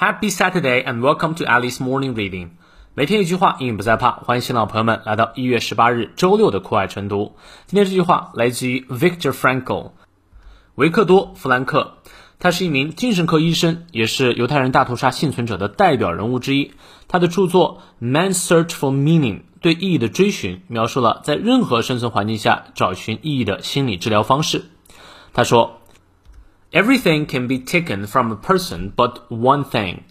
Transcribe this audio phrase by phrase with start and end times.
[0.00, 2.52] Happy Saturday and welcome to Alice Morning Reading。
[2.94, 4.12] 每天一句话，英语不再怕。
[4.12, 7.34] 欢迎新老朋友们来到一月十八日周六的酷爱晨读。
[7.66, 9.90] 今天这句话来自于 Victor Frankl，
[10.74, 11.98] 维克多·弗兰克。
[12.38, 16.72] 他是一名精神科医生，也是犹太人大屠杀幸存者的代表人物之一。
[17.06, 24.64] 他的著作《Man's Search for Meaning》对意义的追寻，描述了在任何生存环境下找寻意义的心理治疗方式。
[25.34, 25.76] 他说。
[26.72, 30.04] Everything can be taken from a person but one thing,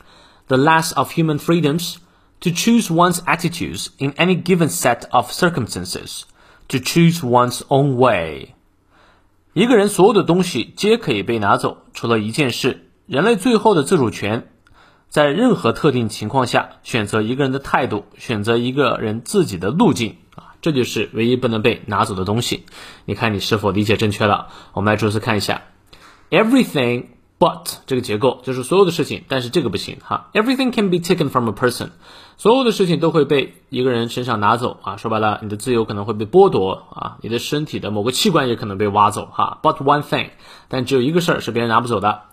[0.48, 1.96] the last of human freedoms,
[2.42, 6.24] to choose one's attitudes in any given set of circumstances,
[6.68, 8.56] to choose one's own way.
[9.54, 14.50] 一个人所有的东西皆可以被拿走，除了一件事：人类最后的自主权。
[15.07, 22.65] 在任何特定情况下，选择一个人的态度，选择一个人自己的路径啊，这就是唯一不能被拿走的东西。
[23.06, 24.50] 你看你是否理解正确了？
[24.73, 25.64] 我们来逐词看一下。
[26.29, 27.06] Everything
[27.39, 30.29] but 这个结构就是所有的事情，但是这个不行哈。
[30.33, 31.89] Everything can be taken from a person，
[32.38, 34.98] 所有的事情都会被一个人身上拿走啊。
[34.98, 39.59] 说白了，你的自由可能会被剥夺啊，你的身体的某个器官也可能被挖走哈。
[39.64, 40.31] But one thing，
[40.67, 42.23] 但只有一个事儿是别人拿不走的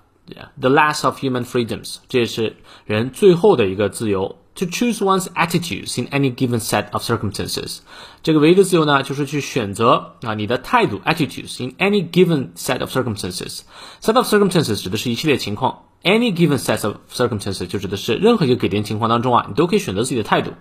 [0.61, 4.37] ，the last of human freedoms，这也是人最后的一个自由。
[4.56, 7.80] To choose one's attitudes in any given set of circumstances，
[8.22, 20.52] 这个唯一的自由呢，就是去选择啊你的态度 attitudes in any given set of circumstances。Set of circumstances 指的是一系列情况，any given set of circumstances 就指的是任何一个给定情况当中啊，你都可以选择自己的态度。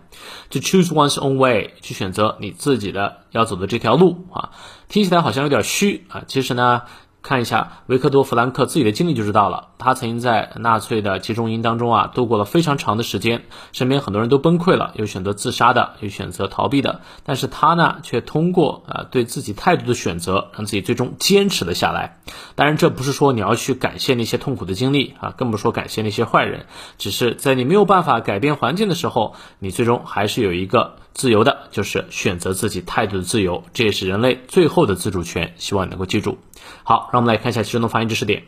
[0.51, 4.51] To choose one's own way，去选择你自己的要走的这条路啊，
[4.89, 6.83] 听起来好像有点虚啊，其实呢。
[7.26, 9.70] 看一下维克多·弗兰克自己的经历就知道了。
[9.80, 17.02] 他曾经在纳粹的集中营当中啊，度过了非常长的时间，身边很多人都崩溃了，有选择自杀的，有选择逃避的。
[17.24, 22.20] 但是他呢，却通过啊对自己态度的选择，让自己最终坚持了下来。
[22.54, 26.68] 当然，这不是说你要去感谢那些痛苦的经历啊，更不说感谢那些坏人，
[27.00, 33.64] 只是在你没有办法改变环境的时候，你最终还是有一个自由的，就是选择自己态度的自由。
[33.74, 35.54] 这也是人类最后的自主权。
[35.58, 36.38] 希望你能够记住。
[36.84, 38.44] 好，让我们来看一下其中的发音知识点。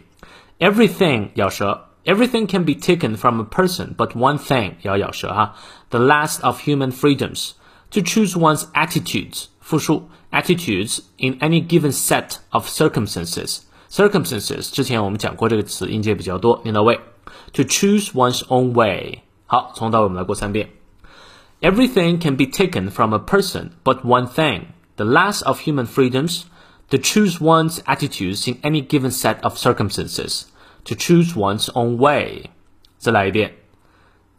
[0.59, 5.55] Everything 咬舌，Everything can be taken from a person but one thing 也要咬舌哈。
[5.89, 7.51] The last of human freedoms
[7.91, 13.59] to choose one's attitudes 复数 attitudes in any given set of circumstances。
[13.89, 16.99] circumstances 之前我们讲过这个词，音节比较多，念到位。
[17.53, 19.19] To choose one's own way。
[19.45, 20.76] 好，从头到尾我们来过三遍。
[21.62, 26.46] Everything can be taken from a person but one thing, the last of human freedoms
[26.90, 30.52] to choose one's attitudes in any given set of circumstances,
[30.84, 32.50] to choose one's own way.
[32.98, 33.54] 再来一遍.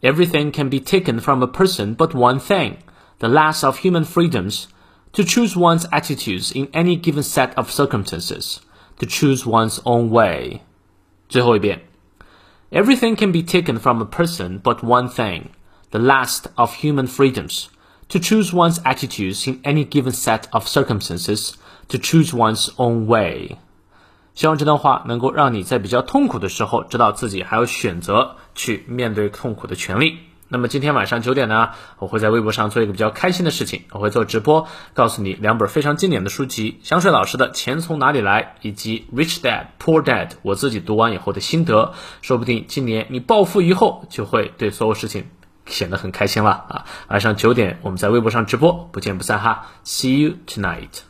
[0.02, 2.76] Everything can be taken from a person but one thing,
[3.18, 4.68] the last of human freedoms,
[5.14, 8.60] to choose one's attitudes in any given set of circumstances,
[8.98, 10.60] to choose one's own way.
[11.28, 11.80] 最后一遍.
[12.70, 15.50] Everything can be taken from a person but one thing,
[15.91, 17.67] the last of human freedoms,
[18.09, 21.53] to choose one's attitudes in any given set of circumstances,
[21.89, 23.57] To choose one's own way，
[24.35, 30.19] 希望这段话能够让你在比较痛苦的时候，知道自己还有选择去面对痛苦的权利。
[30.49, 41.93] 那么今天晚上九点呢，我会在微博上做一个比较开心的事情，我会做直播，告诉你两本非常经典的书籍：香水老师的《钱从哪里来》以及《Rich Dad Poor Dad》，我自己读完以后的心得。
[42.21, 45.25] 说不定今年你暴富以后，就会对所有事情
[45.69, 46.85] 显得很开心了啊！
[47.07, 51.08] 晚上九点我们在微博上直播，不见不散哈！See you tonight。